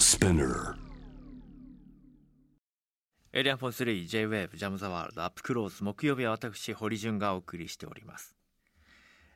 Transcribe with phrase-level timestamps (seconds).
[0.00, 0.76] Spinner.
[3.34, 8.34] エリアンフォン3 J-WAVE ジャムザワールドアップクローズ木曜日は私堀潤がお送りしております。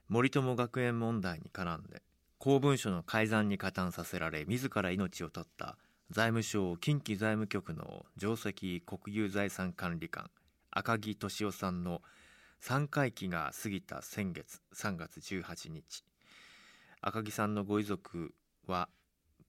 [0.09, 2.01] 森友学園問題に絡んで
[2.39, 5.77] 公文書の改ざんに加担させられ自ら命を絶った
[6.11, 10.31] 財務省近畿財務局の上席国有財産管理官
[10.71, 12.01] 赤木俊夫さんの
[12.63, 16.05] 3回忌が過ぎた先月3月18日。
[17.03, 18.33] 赤木さんのご遺族
[18.67, 18.89] は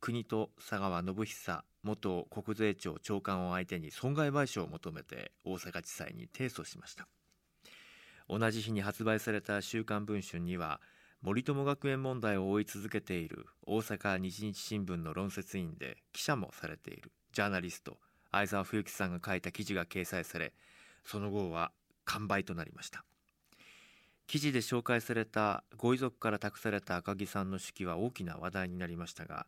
[0.06, 7.08] 国と佐川信久元国税庁長官を相手に損害賠償を求めて大阪地裁に提訴しました。
[8.30, 10.80] 同じ日に発売された「週刊文春」には
[11.24, 17.12] 森友学園問題を追い続けている大阪日日新聞の論説委員で記者もされている。
[17.32, 17.98] ジャーナリスト
[18.32, 20.54] 相沢冬樹さんが書いた記事が掲載され
[21.04, 21.72] その後は
[22.04, 23.04] 完売となりました。
[24.28, 29.48] 記事で紹介されたご遺族から託された赤木さんの手記は大きな話題になりましたが、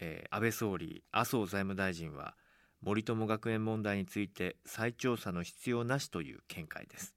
[0.00, 2.34] えー安倍総理麻生財務大臣は
[2.80, 7.14] 森友学園問題について再調査の必要なしという見解です。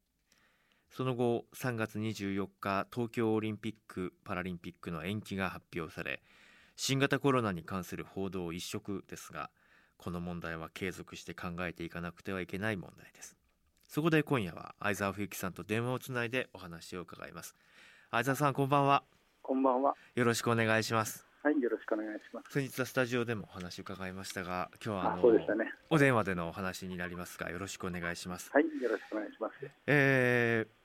[0.90, 6.22] その後3月24日東京オリンピック・パラリンピックの延期が発表され
[6.76, 9.52] 新型コロナに関する報道一色ですが
[9.98, 13.38] この問題は継続して考えていかなくてはいけない問題です。
[13.88, 17.56] そこで今夜は相沢冬樹さんと電話をつないでお話を伺います。
[18.10, 19.04] 相沢さんこんばんは。
[19.42, 19.94] こんばんは。
[20.16, 22.54] よろしくお願いしますはい、よろしくお願いします。
[22.54, 25.74] 先日はスタジオでもお話を伺いましたが今日はああ、のそうでしたね。
[25.90, 29.54] お電話でのお話になりますがよろしくお願いしますはい、よろしくお願いします。
[29.88, 30.82] えー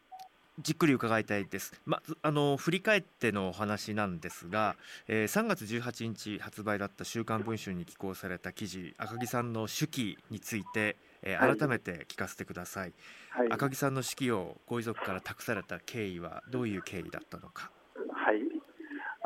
[0.63, 1.79] じっくり伺いたいです。
[1.85, 12.95] まずあの振り返ってのお話なんですが、えー3月18日発売だった週刊文春に寄稿された記事、赤木さんの手記について、えーはい改めて聞かせてください。
[13.29, 17.71] はい、赤木さんの手記をご遺族から託された経緯はどういう経緯だったのか。
[18.15, 18.37] はい。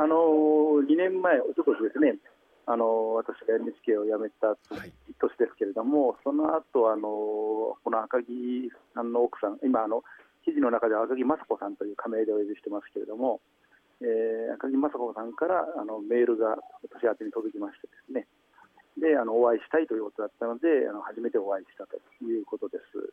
[0.02, 2.16] あのー、2年前、おととしですね。
[2.66, 10.04] あのー、私が NHK を辞めたはい年ですけれども、その後、あのー、この赤木さんの奥さん、今あの
[10.44, 13.40] 記事の中では赤木雅子さんという仮名でお呼びしてますけれども。
[14.00, 18.26] えー赤木雅子さんからあのメールが私宛てに届きましてですね。
[18.98, 23.12] で、あのお会いしたいということだったので、あの初めてお会いしたということです。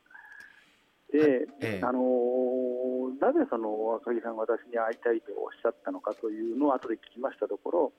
[1.11, 2.87] で、ええあのー
[3.19, 7.93] なぜその赤木さんが私に会いたいとおっしゃったのかというのを後で聞きましたところ、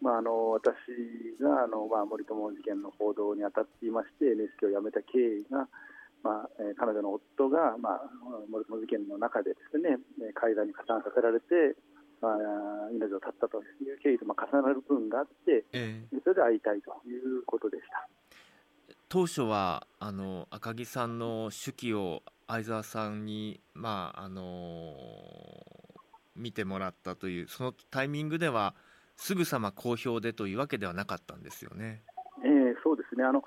[0.00, 0.72] まあ、あの私
[1.42, 5.68] があの、まあ、森友事件の報道に当たっていまして NHK を辞めた経緯が、
[6.22, 8.08] まあえー彼女の夫が、まあ、
[8.48, 11.76] 森友事件の中でですねえー海外に加担させられて、
[12.22, 15.66] まあ、命を絶ったという経緯と、まあ、重なる部分があって
[16.24, 18.08] それで会いたいということでした。
[19.08, 24.94] 当初はあの赤木さんの手記を相沢さんにまああの
[26.36, 28.74] 見てもらったというそのタイミングでは
[29.16, 32.02] すぐさま公表でというわけではなかったんですよね。
[32.44, 33.42] えーそうですね、あの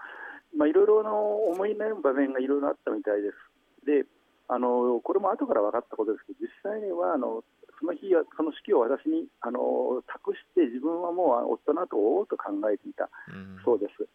[0.57, 3.85] まあ、いろいろの思い悩む場面がいろいろあったみたいです。
[3.85, 4.05] で
[4.47, 7.43] あのこれも後から分かったことですけど、実際にはあの
[7.79, 14.07] その日は、その式を私にあの託して、自分はもう夫の後を追おうと考えていたうんそうです。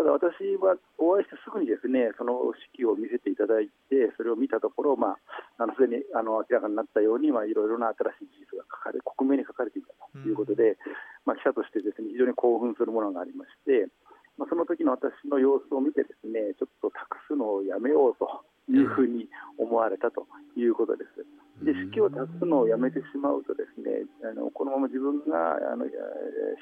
[0.00, 2.40] ただ私はお会いしてすぐにですねその
[2.72, 10.80] 式を見せていただいて、それを見たところ、まあ、あのすでにあの明らかになったように、まあ、いろいろな新しい事実が書かれ、克明に書かれていたということで、
[11.28, 13.92] まあ、記者としてですね非常に興奮するものがありまして、
[14.40, 18.24] まあ、その時の私の様子を見て、ですねちょっと託すのをやめようと
[18.72, 19.28] いうふうに
[19.60, 20.24] 思われたと
[20.56, 21.20] いうことです。
[21.60, 25.84] で式を託すのをやめてしまうと、ですねあのこのまま自分があの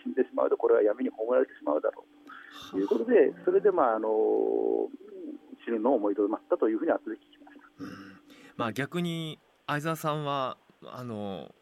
[0.02, 2.17] 死んでしまうと、これは闇に葬られてしまうだろうと
[2.76, 4.08] いうことで、それで、まあ、あの
[5.64, 7.84] 死ぬのを思いとどまったというふうに後で聞きました。
[7.84, 8.18] うん
[8.58, 9.38] まあ、逆に
[9.68, 11.54] 相沢さんはあの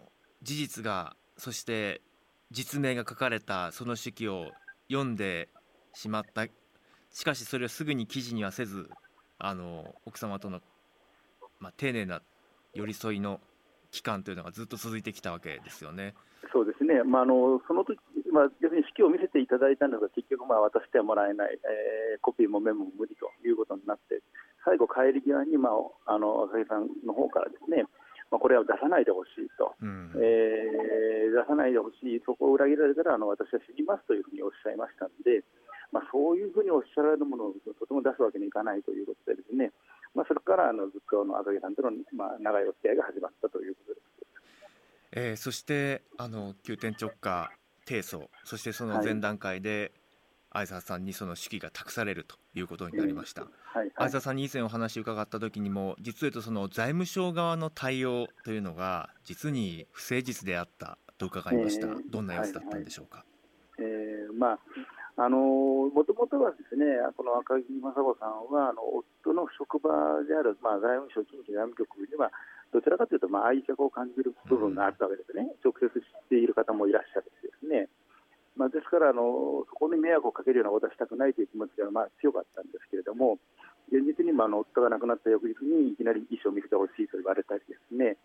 [0.42, 2.00] 事実がそして
[2.50, 4.50] 実名が書かれたその手記を
[4.88, 5.50] 読んで
[5.92, 6.46] しまった
[7.10, 8.88] しかしそれをすぐに記事にはせず
[9.38, 10.60] あの奥様との、
[11.60, 12.22] まあ、丁寧な
[12.72, 13.40] 寄り添いの
[13.90, 16.14] 期間というのがずっと続いてきたわけですよね。
[16.56, 18.00] そうですね、まあ、あのその時、
[18.32, 24.24] まあ、要するに式を見せていただいたんですが、結局、まあ、渡してはもらえない、えーコピーもメモも無理ということになって、
[24.64, 25.68] 最後、帰り際に、ま
[26.08, 27.84] あ、あの赤木さんの方からですね、
[28.32, 30.16] まあ、これは出さないでほしいと、うん。
[30.16, 35.44] えー出さないでほしい、そこを裏切られたらあの私は死にますというふうにおっしゃいましたので、
[35.92, 39.68] まあ、そういうふうにおっしゃられるものをとても出すわけにいかないということで、ですね、
[40.16, 44.25] まあ、それからあのずっとあの赤木さんとの、まあ、長いお付き合いが始まったということです。
[45.16, 47.50] えーそしてあの急転直下
[47.86, 49.92] 提訴そしてその前段階で
[50.52, 53.42] 相沢さんにその手記が託されるということになりました。
[53.42, 53.92] はいはい。
[53.96, 63.24] 相沢さんに以前お話を伺った時にも実を言うとその財務省側の対応というのが実に不誠実であったと伺いました、ええどんな様子だったんでしょうか、
[63.78, 64.58] えーまあ、
[65.16, 66.84] あのもともとはですね
[67.16, 68.84] この赤木雅子さんはあの
[69.24, 69.88] 夫の職場
[70.28, 72.30] である、まあ、財務省近畿財務局には
[72.76, 77.88] どちらかというと、まあ、愛着を感じる部分があったわけですね、直接知っている方もいらっしゃるんですね。
[78.52, 83.38] まあ、ですからあの、そこに迷惑をかけるようなことはしたくないという気持ちがまあ強かったんですけれども、
[83.88, 88.16] 現実にもあの夫が亡くなった翌日にいきなり遺書を見せてほしいと言われたりですね、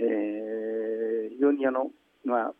[0.00, 1.90] えー、非常にあの、
[2.24, 2.54] まあ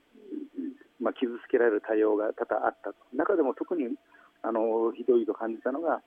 [1.00, 3.96] まあ、傷つけられる対応が多々あったと、中でも特に
[4.42, 6.02] あのひどいと感じたのが、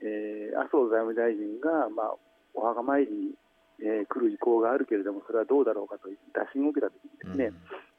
[0.00, 2.16] えー、麻生財務大臣が、まあ、
[2.54, 3.34] お墓参りに、
[3.80, 7.52] えー、来る意向があるけれども、それはどうだろうかという打診を受けたときにですね、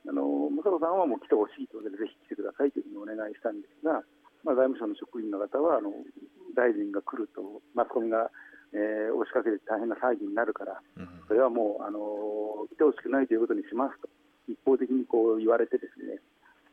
[0.05, 4.01] うん、あの武藤さんはもう来てほしいということで、ぜひ来てくださいというふうにお願いしたんですが、
[4.43, 5.91] まあ、財務省の職員の方はあの
[6.55, 8.31] 大臣が来るとマスコミが、
[8.73, 10.81] えー、押しかけて大変な騒ぎになるから、
[11.27, 14.09] それはもうあの来てほしくないということにしますと
[14.47, 16.19] 一方的にこう言われてですね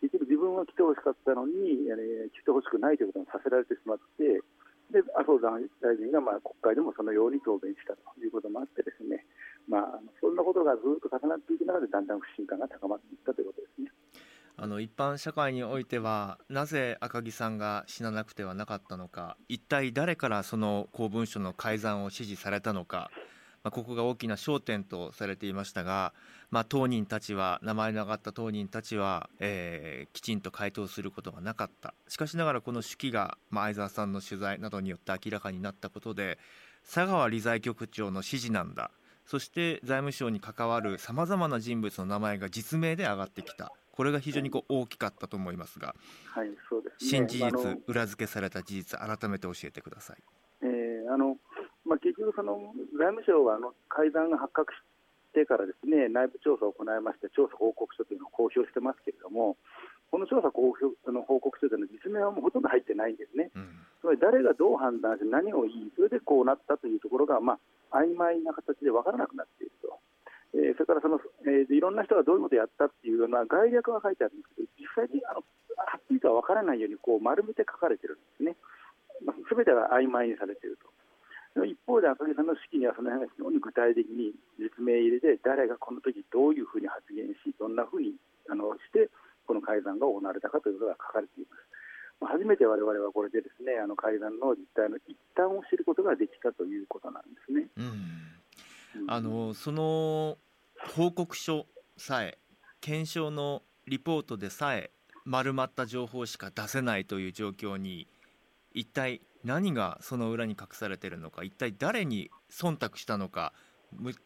[0.01, 4.41] 結局自分は来てほしかったのに、えー、来てほしくないということにさせられてしまって
[4.91, 9.25] で麻生大臣がまあ国会でもそのように答弁したということもあってですね、
[9.69, 13.91] まあ、そんなことがずっと重なっていく中でだんだん不信感が高まっていったということですね。
[14.57, 23.11] あの一般社会においてはなぜ赤木さんが死ななくてはなかったのか一体誰からその公文書の改ざんを指示されたのか、
[23.65, 26.13] まあ、ここが大きな焦点とされていましたが、
[26.51, 31.95] まあ、当人たちは名前の挙がった当人たちは、えー、きちんと回答することがなかった。
[32.07, 36.39] しかしながらこの手記が、まあ、相沢さんの取材などによって明らかになったことで
[36.85, 38.91] 佐川理財局長の指示なんだ。
[39.25, 43.73] そして財務省に関わるさまざまな人物の名前が実名で上がってきた。
[43.93, 45.95] これが非常にこう大きかったと思いますが、
[46.27, 50.17] はいそうです、ね、新事実、裏付けされた事実、改めて教えてください、
[50.63, 51.37] えーあの
[51.85, 54.81] まあ、結局その、財務省はあの改ざんが発覚し
[55.33, 59.57] てからですね内部調査を行いまして、調査報告書というのを公表してますけれども、
[60.11, 63.69] この調査公表の報告書というのは、実名はもうほとんど入ってないんですね、うん、
[64.01, 67.59] つまり誰がどう判断して、何を言い、それでこうなったというところが、ま
[67.91, 69.99] あ曖昧な形で分からなくなっていると。
[70.55, 75.43] えー、それからその、えー、いろんな人がどういうことをやったっていうような概略が書いてあるんですけど、実際にあの
[75.75, 78.55] はっきりとは分からないようにこう丸めて書かれてるんですね。
[79.51, 80.94] す、べ、てが曖昧にされていると。
[81.63, 88.19] 一方で赤木さんの式にはその辺が非常に具体的に実名入れで誰がこの時どういうふうに発言しどんなふうに
[88.51, 89.07] あのして
[89.47, 91.63] この改ざんが行われたかということが書かれています。
[92.27, 97.67] 初めて我々はこれでですねあの改ざんの実態の一端を知ることができたということなんですね。
[97.77, 100.39] うん、あのその
[100.97, 101.67] 報告書
[101.97, 102.39] さえ
[102.81, 104.91] 検証のリポートでさえ
[105.25, 108.07] 丸まった情報しか出せないという状況に
[108.73, 113.53] 一体何がその裏に隠されているのか一体誰に忖度したのか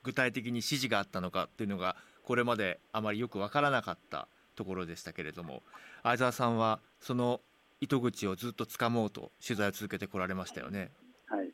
[0.02, 5.62] 具体的に指示があったのかっていうのがこれまであまりよく分からなかったところでしたけれども
[6.02, 7.40] 相沢さんはその
[7.80, 10.90] 糸口をずっとつかもうと取材を続けてこられましたよね。
[11.26, 11.50] はい、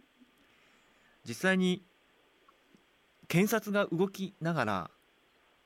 [1.26, 1.82] 実際に
[3.28, 4.90] 検察が動きながら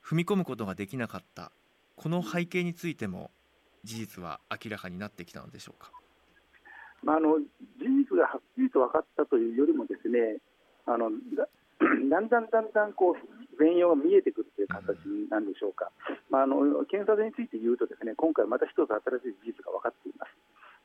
[0.05, 1.53] 踏み込むことができなかった
[1.97, 3.31] この背景についても
[3.85, 5.93] 事実は明らかになってきたのでしょうか、
[7.03, 10.39] まあ、あの事実がはっきりと分かったというよりもですね
[10.87, 11.11] あの
[12.11, 13.15] だんだんだんだんこう
[13.59, 14.99] 全容が見えてくるという形
[15.31, 15.91] なんでしょうか、
[16.31, 18.99] まあ、あの検察について言うとですね今回また一つ新
[19.31, 20.35] しい事実が分かっています、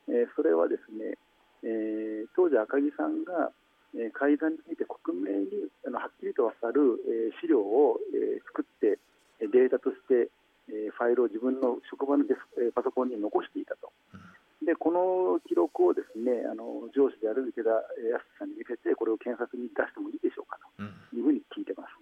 [0.08, 1.18] えー、それはですね、
[1.66, 3.50] えー、当時赤木さんが
[3.94, 6.98] え改ざんについて克明にあのはっきりと分かる、
[7.30, 8.98] え資料を、え作って
[9.40, 10.30] データとして、
[10.68, 13.92] えファイルを自分の職場のデス、パソコンに残していたと。
[14.64, 17.84] でこの記録をですねあの上司である池田康
[18.38, 20.82] さんに見せてこれを検察に出してもいいでしょうかと
[21.16, 21.92] いうふうに聞いてます。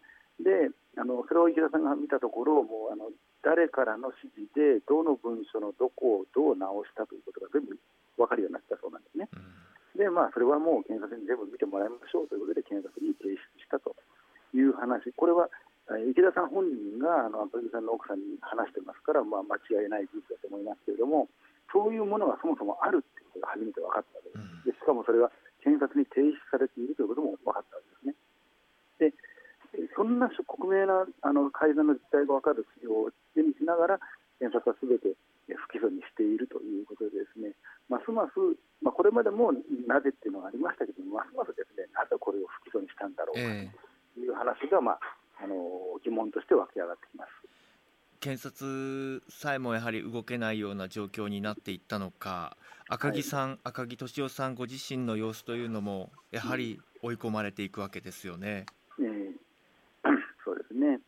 [0.42, 3.11] であのそれを池田さんが見たところもうあの
[3.42, 7.78] 誰からの指示でどの文書のどこをどう直したということが全部
[8.16, 9.28] 分かるようになったそうなんですね。
[9.97, 13.92] でまあ、それはもう検察に全部見てもらいましょうということで検察に提出したと
[14.57, 15.52] いう話、これは
[16.09, 21.28] 池田さん本人があのさんの奥さんに話してますから、まあ、間違いない事実だと思いますけれども、
[21.73, 24.76] そういうものがそもそもあるということが初めて分かったわけです。
[24.76, 25.33] でしかもそれが
[25.64, 28.12] 検察に提出されているということも分かったわけで
[29.00, 29.11] すね。
[29.11, 29.14] で
[29.97, 34.00] そんな克明なあの改ざんの実態が分かる資料を手にしながら、
[34.38, 35.17] 検察はすべて
[35.49, 37.57] 不起訴にしているということでですね、
[37.88, 38.37] ますます、
[38.83, 39.52] まあ、これまでも
[39.87, 43.43] なぜっていうのがありましたけども、ますますですね、なぜこれを不起訴にしたんだろうか
[44.14, 45.00] という話が、まあ、
[45.43, 45.57] あの
[46.05, 47.41] 疑問として湧き上がってきます。
[48.23, 52.57] 検察さえもやはり動けないような状況になっていったのか、
[52.88, 58.67] 赤木さん、はい、赤木俊夫さんご自身の様子というのも、やはり追い込まれていくわけですよね。
[58.97, 59.09] うん、え。
[59.09, 59.35] ー、
[60.47, 61.00] そうですね。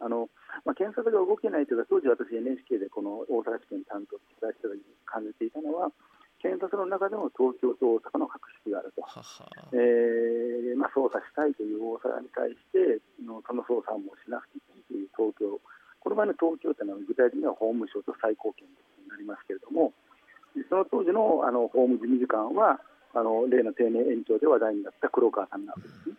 [0.00, 0.30] あの
[0.64, 5.92] まあ、検察が動けないというか、当時私、NHK でこの大阪地検担当していた時に感じていたのは、
[6.40, 9.46] 検察の中でも東京と大阪の確執があると、はは。
[9.72, 14.58] えーまあ、捜査したいという大阪に対してのその捜査もしなくて
[16.12, 19.92] の場合の東京というのは具体的には法務省と最高検になりますけれども、
[20.68, 22.78] その当時のあの法務事務次官は、
[23.14, 26.16] あの例の定年延長で話題になった黒川さんなわけですね。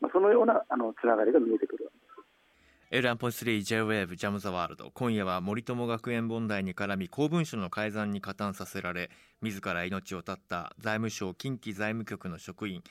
[0.00, 2.16] まあ、そのようなあのつながりが見えてくるわけです。
[2.90, 9.10] L1.3JWAVE ジャム・ザ・ワールド今夜は森友学園問題に絡み公文書の改ざんに加担させられ
[9.42, 12.84] 自ら命を絶った財務省近畿財務局の職員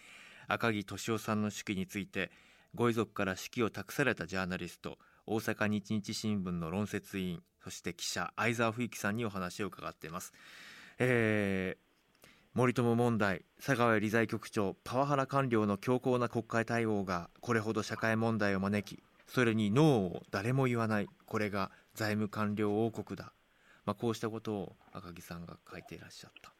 [0.50, 2.30] 赤木俊夫さんの手記について
[2.76, 10.34] ご遺族から指揮を託されたジャーナリスト大阪日日新聞の論説委員そして記者相沢冬樹さんにお話を伺っています、
[11.00, 19.86] えー、森友問題佐川理財局長パワハラ官僚の強硬な国会対応がこれほど社会問題を招きそれにノー
[20.18, 23.34] を誰も言わないこれが財務官僚王国だ、
[23.86, 26.56] まあ、こうしたことを赤木さんが書いていらっしゃった。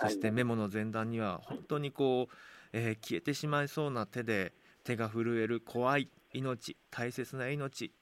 [0.00, 2.34] そしてメモの前段には本当にこう、
[2.72, 7.92] えー、消えてしまいそうな手で手が震える怖い命大切な命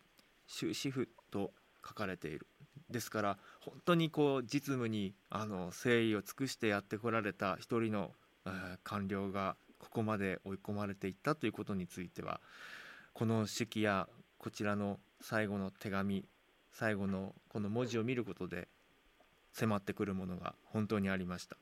[0.48, 1.52] 終止符と
[1.86, 2.46] 書かれている。
[2.90, 8.12] ですから本当にこう実務にあの誠意を尽くしてやってこられた一人の、
[8.46, 12.40] えー、官僚がここまで追い込まれていったということについては
[13.12, 16.24] この手記やこちらの最後の手紙
[16.72, 18.68] 最後のこの文字を見ることで
[19.52, 21.56] 迫ってくるものが本当にありました。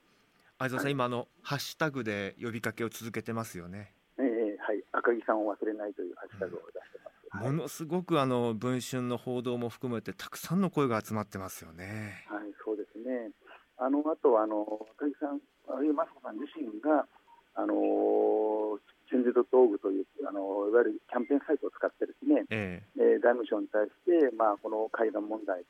[0.58, 3.92] 相沢さん、はい、今のハッシュタグで呼びかけを続けてますよね。
[4.18, 4.82] ええはい。
[4.92, 6.95] 赤木さんを忘れないというハッシュタグを出して
[7.40, 12.24] ものすごくあの文春の報道も含めてたくさんの声が集まってますよね。
[12.28, 13.30] はいそうですね。
[13.78, 14.64] あのあとあの
[14.96, 17.06] 赤木さんあるいは雅子さん自身が
[17.54, 18.78] あの
[19.08, 25.62] チェンジドットオーグというあのいわゆるキャンペーンサイトを使ってですね、えー、財務省に対して、まあ、この会談問題、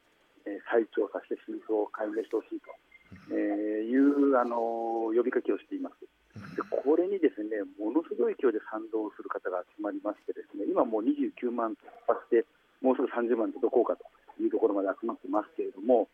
[0.49, 2.73] えー、再調査して真相を解明してほしいと、
[3.31, 6.05] えー、いうあの呼びかけをしています。
[6.55, 12.45] でこれにですねものすごい勢いで賛同する方が集まりましてですね今もう29万突破して
[12.85, 14.05] もうすぐ30万届こうかと
[14.43, 16.09] いうところまで集まってますけれども、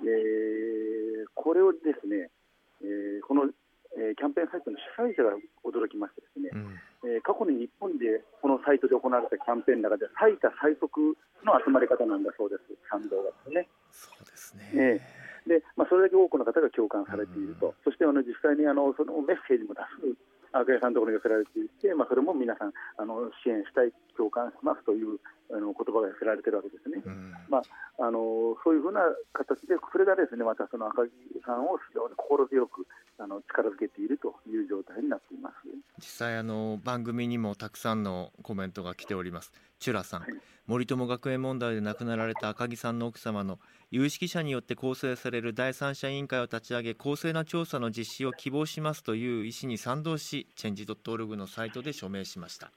[0.00, 2.32] えー、これをですね、
[2.80, 3.52] えー、この
[3.96, 5.32] えー、キャンペーンサイトの主催者が
[5.64, 13.68] 驚きましてですね、うん、えー、過去に日本でこのサイトで行われたキャンペーンの中で最多最速の集まり方なんだそうです、賛同がですね。
[13.88, 20.36] そうですね、えー、でまあ、それだけ多くの方が共感されていると、うん、そしてあの実際にあのそのメッセージも出す。
[20.52, 25.20] 赤井さんのところに寄せられていて、まあ、それも皆さんあの支援したい、共感しますという
[25.52, 27.62] あの言葉が寄せられているわけですね、うん、まあ、
[28.00, 29.00] あのそういうふうな
[29.36, 31.12] 形で、それがですねまたその赤木
[31.44, 32.86] さんを非常に心強く
[33.18, 35.54] あの力づけているという状態になっています。
[35.98, 39.52] 実際あの、番組にもたくさんのコメントが来ております。
[39.78, 40.30] チュラさん、はい、
[40.66, 43.58] 森友学園問題で亡くなられた赤木さんの奥様の
[43.92, 52.72] 有識者によって構成される第三者委員会を立ち上げ公正な調査の実施を希望しますという意思に賛同しチェンジ .org のサイトで署名しました。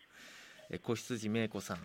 [0.83, 1.77] 子羊芽子さん、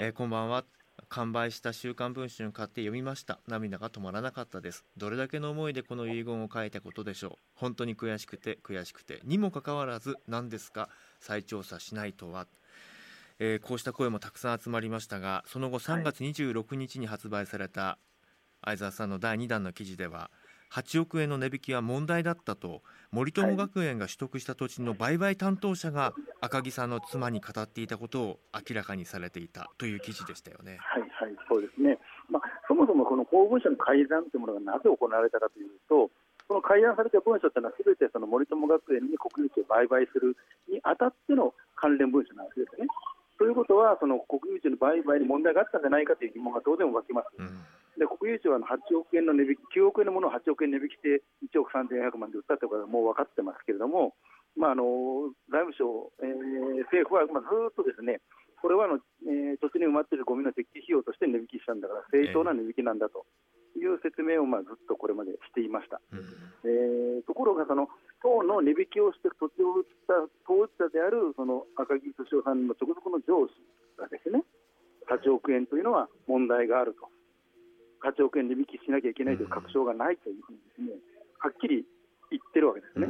[0.00, 0.64] えー、こんばんは。
[1.08, 3.38] 完売した週刊文春買って読みました。
[3.46, 4.84] 涙が止まらなかったです。
[4.96, 7.32] どれだけの思いでこの遺言を書いたことでしょう。
[7.54, 9.20] 本当に悔しくて悔しくて。
[9.24, 10.88] にもかかわらず何ですか？
[11.20, 12.48] 再調査しないとは。
[13.38, 17.98] えー、こうした声もたくさん集まりましたがその後3月26日に発売された
[18.66, 20.28] 相沢さんの第2弾の記事では
[20.74, 22.82] 8億円の値引きは問題だったと
[23.12, 30.78] 森友学園が取得した土地の売買担当者が赤木さんの妻に語っていたことを明らかにされていたという記事でしたよね。
[30.80, 31.96] はい、はい、そうですね、
[32.28, 36.10] まあ、そもそもこの公文書の改ざんというものがなぜ行われたかというと、
[36.48, 40.36] その改ざんされた文書というのは、すべてその森友学園に国有地を売買する
[40.68, 42.90] にあたっての関連文書なんですね。
[43.38, 47.28] ということは、その国有地の売買に問題があったんじゃないかという疑問が当然湧きます。
[47.38, 47.64] うん
[47.96, 54.14] で国有地は8億円の値引き、9億円のものを8億円値引きして1億3400万で売ったということはもう分かってますけれども、
[54.56, 58.20] まあ、あの財務省、えー、政府は、まあ、ずっとですね、
[58.60, 63.24] これはあの、えー、土地に埋まっているゴミの撤去費用として値引きしたんだから、正当な値引きなんだと
[63.76, 66.00] いう説明を、まあ、ずっとこれまでしていました。
[66.12, 66.24] うん、
[66.64, 67.88] えー、ところがその、
[68.22, 70.14] 党の値引きをして土地を売った
[70.46, 73.54] 当事者であるその赤木俊夫さんの直属の上司
[74.00, 74.42] がですね、
[75.06, 77.08] 8億円というのは問題があると。
[78.04, 80.88] 8億円値引きしなきゃいけないという確証がないというふうにですね、
[81.38, 81.84] はっきり
[82.30, 83.08] 言ってるわけですね。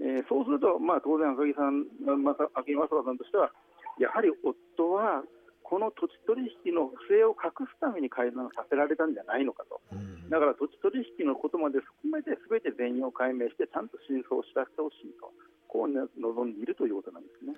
[0.00, 1.86] うん、えー、そうすると、まあ、当然、赤木さん、
[2.22, 3.50] また赤木正和さんとしては、
[3.98, 5.22] やはり夫は
[5.70, 9.80] この土地取引の不正を隠すために改ざんさせられたんじゃないのかと、
[10.28, 15.30] だから土地取引のことまで含めて、すべて全容解明して、ちゃんと真相を知らせてほしいと、
[15.68, 17.54] こう望んでいるということなんですね。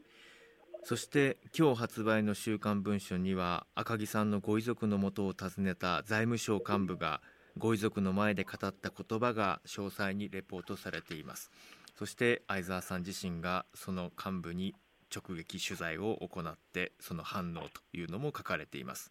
[0.85, 7.23] そして今日発売の「週刊文春」には赤木さんのご遺族のもとを訪ねた財務省幹部が
[7.57, 11.51] ご遺族の前で語った言葉が詳細にレポートされています。
[11.95, 14.75] そして相沢さん自身がその幹部に
[15.15, 19.11] 直撃取材を行ってその反応というのも書かれています、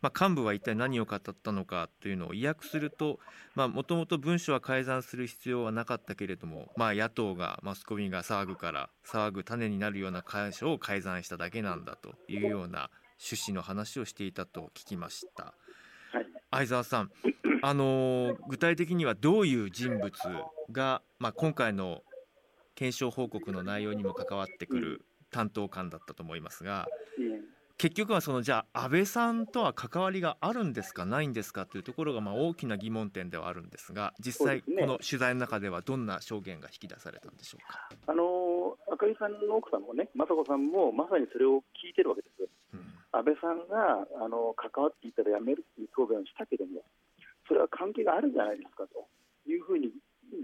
[0.00, 3.18] まあ、幹部は一体何を語ったのかというのを意訳すると
[3.54, 15.54] もともと文書は改ざんする必要はなかったけれども、まあ、野党がマスコミが騒ぐから騒ぐ種になるような箇所を改ざんしただけなんだというような趣旨の話をしていたと聞きました。
[16.12, 17.10] はい、相沢さん、
[17.62, 20.12] あの具体的にはどういう人物
[20.70, 22.02] が、まあ、今回の
[22.74, 26.86] 検証報告の内容にも関わってくる担当官だったと思いますが、
[27.76, 37.90] 結局はそのじゃあ安倍さんとは関わりがあるんですかないんですかというところがまあ大きな疑問点ではあるんですが実際この取材の中ではどんな証言が引き出されたんでしょうか？
[38.06, 42.46] あの赤井さんの奥さんもね雅子さんもまさにそれを聞いてるわけです。
[42.74, 46.86] うん、安倍さんがあの関わっていたら辞めるという答弁をしたけども
[47.48, 49.02] それは関係があるんじゃないですかと
[49.50, 49.90] いうふうに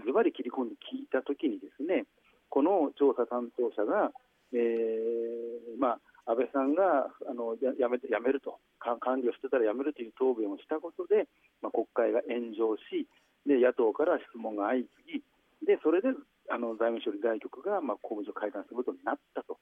[0.05, 2.03] ズバリ切り込んで聞いたときにですね
[2.49, 4.11] この調査担当者が
[4.53, 11.27] えーまあ、安倍さんがあのやめやめると、管理をしてたらやめるという答弁をしたことで、
[11.61, 13.07] まあ、国会が炎上し
[13.45, 15.23] で、野党から質問が相次
[15.61, 16.09] ぎ、でそれで
[16.49, 19.57] あの財務省理財局が、まあ、公務所改ざんすることになったと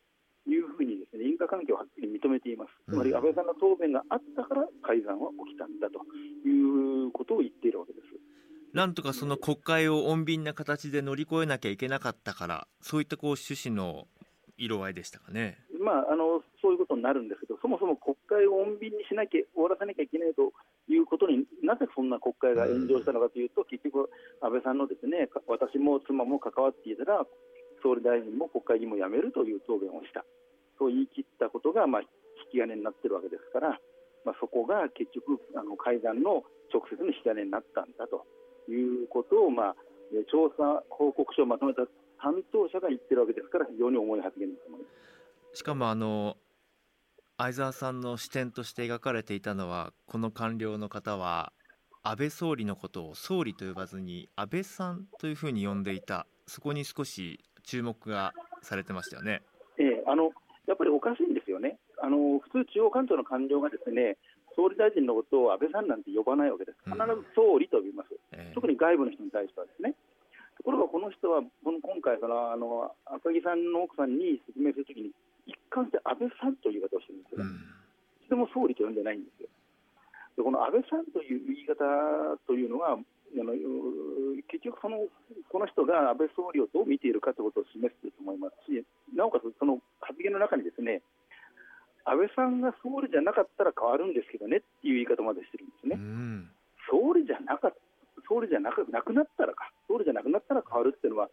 [0.47, 6.03] いうふうにです、ね、因果関係をはっきり認めています、つまり安倍さんの答弁があったから改ざんは起きたんだと
[6.47, 8.05] いうことを言っているわけです。
[8.71, 14.07] なんとかその国会を穏便な形で乗り越えなきゃいけなかったから、そういったこう趣旨の
[14.59, 15.57] 色合いでしたかね。
[15.79, 20.51] まあ、あのそういうことになるんですけど、そもそも国会を穏便にしなきゃ、終わらせなきゃいけないと
[20.91, 24.11] いうことになぜそんな国会が炎上したのかというと、結局、
[24.41, 27.25] 安倍さんのですね私も妻も関わっていたら、
[27.81, 30.25] 総理大臣も国会議員も辞めるという答弁をした、
[30.77, 32.07] と言い切ったことが、まあ、引
[32.51, 33.79] き金になっているわけですから、
[34.25, 38.27] まあ、そこが結局、あの改ざんの直接の引き金になったんだと
[38.67, 39.75] いうことを、まあ、
[40.31, 41.83] 調査報告書をまとめた
[42.21, 44.85] 担当者が言ってるわけですから、非常に重い発言だと思いま
[45.53, 46.37] すしかもあの
[47.37, 51.53] 相沢さんの視点として描かれていたのは、この官僚の方は、
[52.03, 59.41] 安倍総理のことを総理と呼ばずに、安倍さんというふうに呼んでいた、そこに少し注目がされてましたよね。
[59.77, 60.31] ええ、あの
[60.67, 61.77] やっぱりおかしいんですよね。
[62.01, 64.17] あの普通、中央関東の官僚がですね
[64.55, 66.77] 総理大臣のことを安倍さんなんて呼ばないわけです。
[66.83, 68.11] 必ず総理と呼びます。
[68.11, 69.95] うん特に外部の人に対してはですね。
[70.59, 75.11] ところがこの人は、この今回そのあの、赤木さんの奥さんに説明するときに、
[75.47, 77.51] 一貫して安倍さんという言い方をしてるんですよね、
[78.21, 79.49] いつでも総理と呼んでないんですよ。
[80.35, 81.79] でこの安倍さんという言い方
[82.45, 83.55] というのは、あの
[84.51, 85.07] 結局その、
[85.47, 88.83] この人が安倍総理をどう見ているかということを示していると思いますし、
[89.15, 91.01] なおかつその発言の中にですね、
[92.03, 95.95] 安倍さんが総理じゃなかったら変わるんですけどねっていう言い方までしてるんですね。
[96.91, 97.77] 総理じゃなかった
[98.29, 101.29] 総理じゃなくなくなったらか、総理じゃなくなったら変わるっていうのは、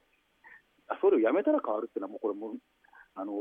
[1.00, 2.56] 総理を辞めたら変わるっていうのは、もうこれも
[3.14, 3.32] あの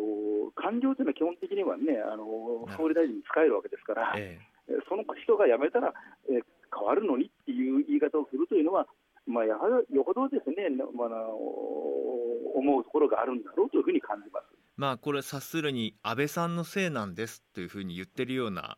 [0.56, 5.94] 官僚というのは基本的にはね、あの総理大臣に使えるわけですから、ええ、その人が辞めたら、
[6.28, 6.44] え
[6.76, 8.88] 変わるのにっていう言い方をするというのは、
[9.28, 14.46] まあ、やはりよほどですね、まあ、思うところがあるんだろうというふうに感じます。
[14.78, 18.78] まあ、これ、察するに、安倍さんのせいなんですというふうに言ってるような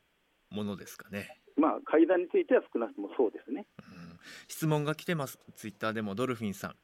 [0.52, 1.42] ものですかね。
[1.58, 3.66] まあ、会談については少なくともそうですね。
[3.80, 4.20] うん。
[4.48, 5.40] 質問が来てます。
[5.56, 6.76] ツイッターでもドルフィンさん、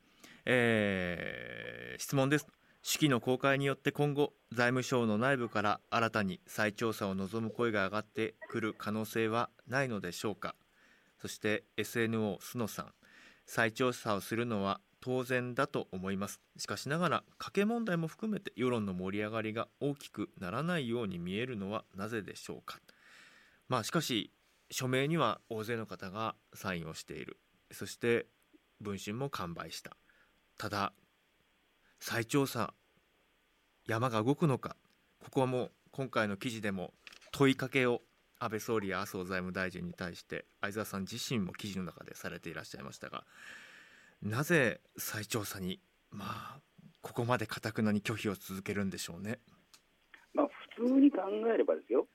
[0.45, 2.47] えー、質問です。
[2.81, 10.55] 式の公開によって今後財務省の内部から新たに再調査を望む声が上がってくる可能性はないのでしょうか。
[11.21, 12.93] そして SNO 須野さん。
[13.45, 16.41] 再調査をするのは当然だと思います。
[16.57, 22.79] しかしながら家計問題も含めて世論の盛り上がりが大きくならないように見えるのはなぜでしょうか。
[23.69, 24.31] まあしかし
[24.71, 27.37] 署名には大勢の方がサインをしている。
[27.71, 28.27] そして
[28.81, 29.97] 文春も完売した。
[30.57, 30.93] ただ
[31.99, 32.73] 再調査
[33.87, 34.75] 山が動くのか。
[35.23, 36.93] ここはもう今回の記事でも
[37.31, 38.01] 問いかけを
[38.39, 43.23] 安倍総理や麻生財務大臣に対して相沢さん自身も記事の中でされていらっしゃいましたが
[44.21, 45.79] なぜ再調査に
[46.11, 46.59] まあ
[47.01, 49.39] ここまでかたくなに拒否を続けるんでしょうね。
[50.33, 50.47] まあ、
[50.77, 51.19] 普通に考
[51.53, 52.07] えればですよ。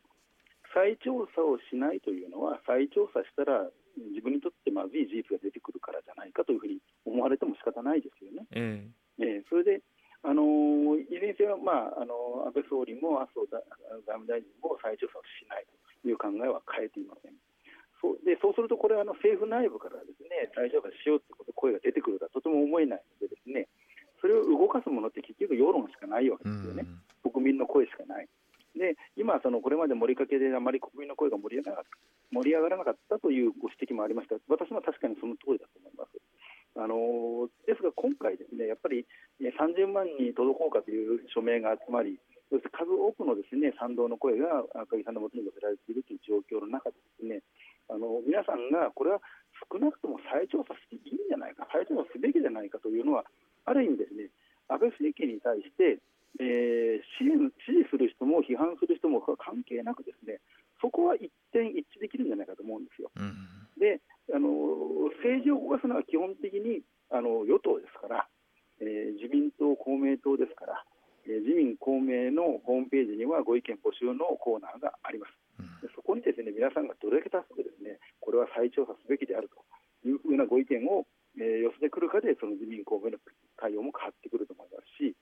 [0.75, 8.47] 再調査をしないというのは、再調査したら自分にとってまずい事実が出てくるからじゃないかというふうに思われても仕方ないですよね。
[8.53, 9.83] えー、えー、それで
[10.23, 13.63] あのいずれにせよ、まあ、あの安倍総理も麻生財
[14.07, 15.67] 務大臣も再調査をしない
[16.03, 17.35] という考えは変えていません。
[18.01, 23.67] そうでそうすると、これはあの政府内部からですね再調査しようということ声が出てくるとはとても思えないので、ですね
[24.21, 26.87] それを動かすものって結局、世論しかないわけですよね、
[27.23, 28.29] 国民の声しかない。
[28.79, 36.17] で今そのこれまで盛りかけであまり国民の声が盛り上がらなかった盛り上がらなかったというご指摘もありました私も確かにその通りだと思います。
[36.79, 39.03] あのですが今回、ですねやっぱり
[39.43, 47.43] 30万に届こうかという署名が集まり、そして数多くのですね賛同の声が赤木さんのもとに寄せられているという状況の中でですね
[47.91, 49.19] あの皆さんがこれは
[49.67, 53.27] 少なくとも再調査していいんじゃないか、再調査すべきじゃないかというのは、
[53.67, 54.31] ある意味ですね、
[54.69, 55.99] 安倍政権に対して、
[56.39, 57.51] えー、支援
[58.49, 60.41] 批判する人も関係なくですね、
[60.81, 63.11] そこは一点一致できるんじゃないかと思うんですよ。
[63.17, 63.37] うん、
[63.79, 64.01] で
[64.33, 66.81] あの政治を動かすのは基本的に
[67.11, 68.29] あの与党ですから、
[68.81, 70.85] えー、自民党、公明党ですから、
[71.27, 75.33] えー、自民、公明のホームページにはご意見募集のコーナーがあります。
[75.83, 79.59] でそこにですね皆さんがどれだけ助けですねこれは再調査すべきであると
[80.07, 81.07] いうふうなご意見を、
[81.39, 83.19] えー、寄せてくるかでその自民公明の
[83.59, 85.15] 対応も変わってくると思いますし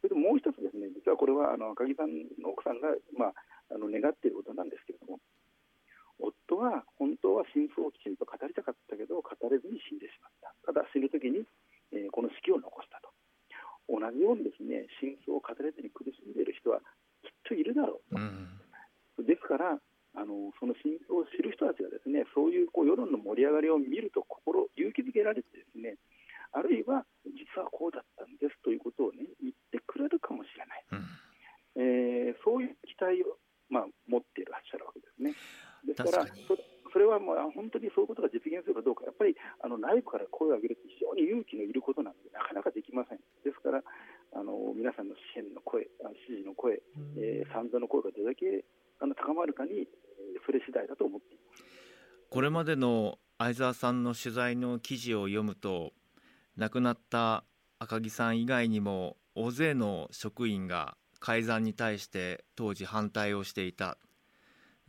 [0.00, 5.20] それともう一つですね実はこれはあの赤木さんの奥さんが、まあ、あの願っていることなんですけれども
[6.20, 11.44] 夫は本当は真相をきちんと語りたかったけど語れずに死んでしまったただ死ぬ時に、
[11.92, 13.12] えー、この式を残したと
[13.90, 16.82] 同じようにですね真相を語れずに苦しんでいる人は
[17.22, 18.18] きっといるだろうと。
[18.18, 18.62] うん
[19.20, 19.78] ですから
[20.14, 25.94] あのその真相を知る人たちがですねそういうこう世論の盛り上がりを見ると心勇気づけられてですね
[26.50, 33.38] あるいは実はこうだったんですということをね言ってくれるかもしれない、うん、えー、そういう期待を、
[33.70, 35.38] まあ、持っていらっしゃるわけですね。
[35.86, 36.58] ですからそ
[36.92, 39.32] それはもう本当にそういうことが実現するかどうか、やっぱり
[39.64, 43.18] あの内部から声を上げるって非常に勇気のいることなので、なかなかできません。
[43.40, 45.88] ですから、あの皆さんの支援の声、
[46.28, 46.84] 支持の声、
[47.16, 48.68] えー、賛同の声がどれだけ
[49.00, 49.88] あの高まるかに
[50.46, 51.64] それ次第だと思っています
[52.30, 55.92] これまでの相沢さんの取材の記事を読むと
[56.56, 57.44] 亡くなった
[57.80, 63.96] 赤木さん以外にも大勢の職員が改ざんに対して当時反対をしていた。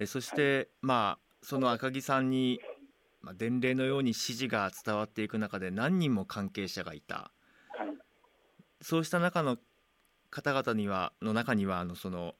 [0.05, 2.59] そして、まあその赤木さんに、
[3.21, 7.31] まあ、伝令のように指示が伝わっていく中で何人も関係者がいた、
[8.81, 9.57] そうした中の
[10.29, 12.33] 方々にはの中にはあのその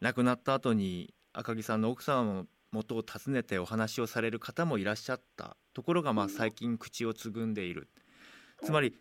[0.00, 7.88] 亡くなった後に赤木さんの奥様の元を訪ねてお話をされる方もいらっしゃったところがまあ最近口をつぐんでいる。
[8.62, 8.94] つまり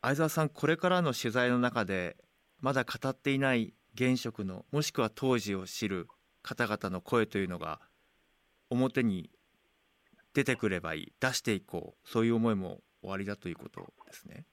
[0.00, 2.16] 相沢さんこれからの取材の中で
[2.60, 6.08] まだ語っていない現職のもしくは当時を知る
[6.42, 7.80] 方々の声というのが
[8.70, 9.30] 表に
[10.34, 14.44] 出てくればいい出していこうそういう思いも終わりだということですね。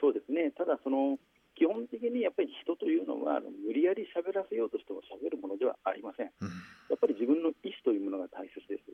[0.00, 0.50] そうですね。
[0.56, 1.18] ただその
[1.56, 6.48] 基本的にやっぱり人というのは無理やり喋らせようとしても喋るものではありません、うん、
[6.92, 8.84] やっぱり自分の意思というものが大切です。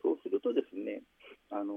[0.00, 1.02] そうするとですね
[1.50, 1.74] あの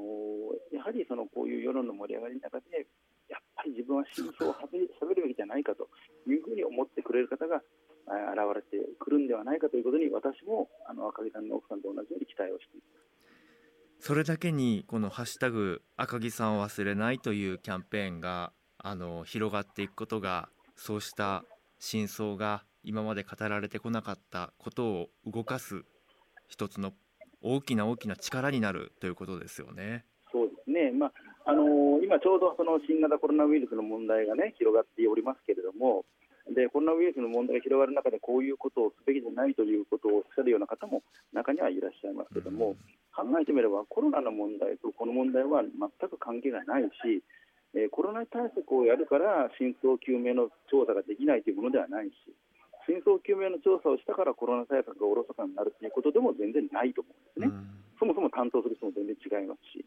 [0.71, 2.85] やはりそのこういう世論の盛り上がりの中で
[3.31, 5.87] やっぱり自分は真相をしゃべるべきじゃないかと
[6.27, 7.63] いうふうに思ってくれる方が
[8.07, 13.07] 現れてくるんではないかということに私もあの赤木さんの奥さんと同じように期待をしています。
[13.99, 18.53] それだけにこの「ハッシュタグ赤木さんを忘れない」というキャンペーンが
[18.89, 20.47] あの広がっていくことが
[20.77, 21.43] そうした
[21.77, 25.83] 真相が今まで語られてこなかったことを動かす
[26.47, 26.93] 一つの
[27.43, 30.05] 大きな大きな力になるということですよね。
[30.31, 31.11] そうですね、まあ
[31.51, 36.05] あのー、今ちょうどその新型コロナウイルスの問題が、ね、広がっておりますけれども
[36.47, 42.75] で、コロナウイルスの問題が広がる中でこういうことをすべきじゃないということをおっしゃるような方も中にはいらっしゃいますけれども、
[43.19, 47.19] うん、考えてみればコロナの問題とこの問題は全く関係がないし
[47.77, 52.33] えー、コロナ対策をやるから真相究明の調査ができないというものではないし
[52.89, 57.53] 真相究明の調査をしたからコロナ対策がおろそかになるということでも全然ないと思うんですね、
[58.01, 59.85] そもそも担当する人も全然違いますし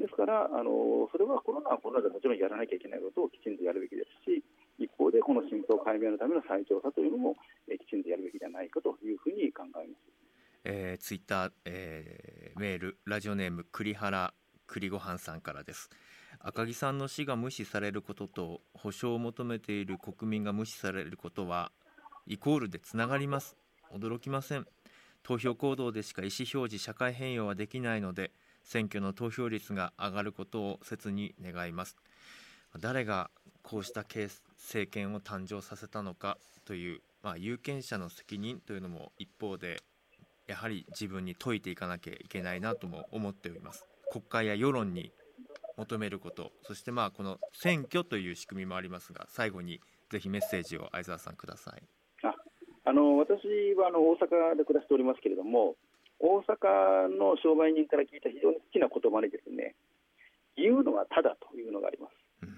[0.00, 4.42] ですからあのそれはコロナはコロナでもちろんやらなきゃいけないことをきちんとやるべきですし
[4.80, 7.36] 一方でこの真相解明のための再調査というのも、
[7.70, 10.22] えー、きちんとやるべきじゃないかというふうに考えます。
[10.64, 14.32] えー、ツイッター、えー、メールラジオネーム栗原
[14.66, 15.90] 栗ごはんさんからです。
[16.44, 21.70] 赤木さんの死が無視されることと保障を求めている国民が無視されることは
[22.26, 23.56] イコールでつながります。
[23.94, 24.66] 驚きません。
[25.22, 28.32] 投票行動でしか意思表示社会変容はできないので
[28.64, 31.96] 選挙の投票率が上がることを切に願います。
[32.80, 33.30] 誰が
[33.62, 39.80] こうした政権を誕生させたのかという、まあ、有権者の責任というのも一方で
[40.48, 43.86] やはり自分に説いていかなきゃいけないなとも思っております。
[44.10, 45.12] 国会や世論に
[45.76, 49.80] 求めることそしてまあこの選挙という仕組みもありますが最後に
[50.10, 51.82] ぜひメッセージを相沢さんください。
[52.22, 52.34] あ
[52.84, 53.40] あの私
[53.78, 55.76] はあの大阪で暮らしておりますけれども
[56.18, 59.74] 大阪の商売人から聞いた非常に好きな言葉にですね
[60.56, 62.54] 言うのはただというのがあります、うん、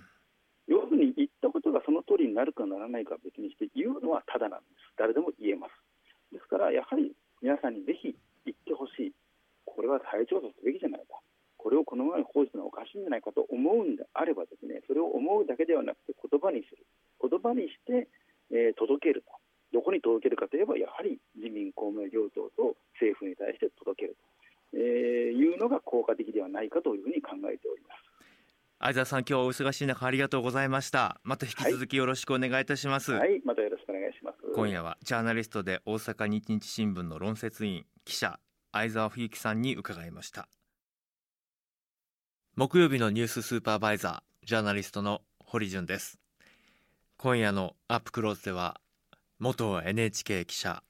[0.66, 4.92] 要するに言ったことがその通りになるかならないかは別にして言うのはただなんです。
[4.98, 5.72] 誰でも言えます。
[6.33, 9.12] ですからやはり皆さんにぜひ言ってほしい。
[9.64, 11.18] これは再調査すべきじゃないか、
[11.64, 16.85] これをこのままに放置するのはおかしいんじゃないかと思うんであれば、ですねそれを思うだけではなくて、言葉にする、
[17.16, 18.05] 言葉にして、
[18.53, 19.33] えー、届けると、
[19.72, 28.05] どこに届けるかといえば、やはり自民、公明両党と政府に対して届けると、えー、いうのが効果的ではないかというふうに考えております。
[28.85, 31.16] 相沢さん、今日はお忙しい中ありがとうございました。
[31.24, 33.12] また引き続きよろしくお願いいたします。
[33.12, 34.37] はい、はい、またよろしくお願いします。
[34.55, 38.38] 今夜はジャーナリストで大阪日日新聞の論説委員記者
[38.72, 40.46] 相沢冬樹さんに伺いました。
[42.56, 46.20] 木曜日のニューススーパーバイザージャーナリストの堀潤です。
[47.16, 48.80] 今夜のアップクローズでは
[49.40, 50.84] 元 NHK 記者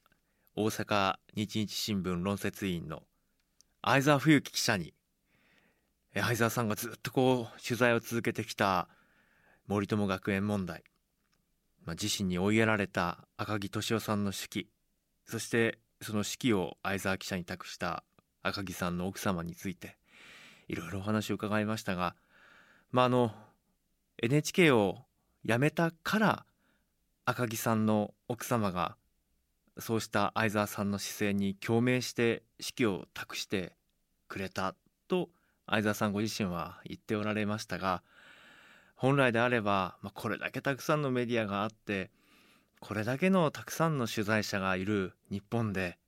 [0.56, 3.04] 大阪日日新聞論説委員の
[3.80, 4.92] 相沢冬樹記者に
[6.12, 8.86] 相沢さんがずっとこう取材を続けてきた
[9.66, 10.84] 森友学園問題、
[11.86, 14.68] まあ、自身に追いやられた赤木俊夫さんの手記
[15.24, 18.04] そしてその指揮を相沢記者に託した
[18.42, 19.96] 赤木さんの奥様について
[20.68, 22.14] いろいろお話を伺いましたが、
[22.90, 23.32] まあ、あの
[24.22, 24.98] NHK を
[25.44, 26.46] 辞めたから
[27.24, 28.96] 赤木さんの奥様が
[29.78, 33.72] そうした相沢さんの姿勢に共鳴して指揮を託して
[34.28, 34.74] くれた
[35.08, 35.28] と
[35.66, 38.02] 相沢さんご自身は言っておられましたが
[38.94, 42.10] 本来であれば、まあ、これだけたくさんのメディアがあって
[42.80, 45.98] これだけのたくさんの取材者がいる日本で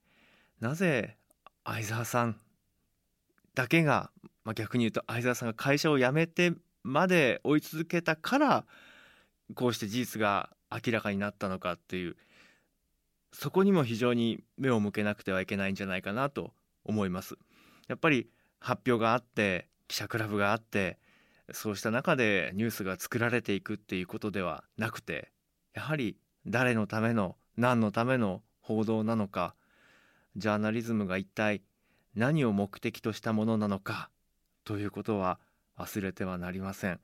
[0.61, 1.17] なぜ
[1.65, 2.37] 相沢さん
[3.57, 4.11] だけが、
[4.47, 6.53] まあ、逆に言うと相沢さんが会社を辞めて
[6.85, 8.65] まで追い続けたから
[9.57, 12.17] こうして事実が明らかになったのかっていう
[13.33, 16.53] そこにも非常に目を向けなくてはいけないんじゃないかなと
[16.85, 17.35] 思います。
[17.89, 18.29] やっぱり
[18.61, 20.99] 発表があって記者クラブがあって
[21.53, 25.33] そうした中でニュースが作られていくっていうことではなくて
[25.75, 29.57] やはり誰のための何のための報道なのか
[30.37, 31.63] ジャーナリズムが一体
[32.15, 34.09] 何を目的としたものなのか
[34.67, 35.39] ということは
[35.79, 37.01] 忘れてはなりません。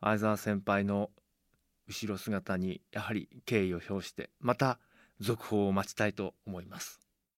[0.00, 1.10] 相沢先輩の
[1.86, 4.78] 後ろ姿にやはり敬意を表してまた
[5.20, 7.03] 続報を待ちたいと思います。